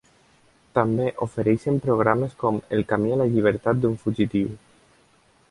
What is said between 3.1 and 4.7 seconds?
a la llibertat d'un fugitiu".